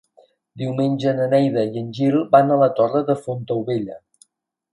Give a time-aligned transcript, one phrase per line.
[0.61, 4.01] Diumenge na Neida i en Gil van a la Torre de Fontaubella.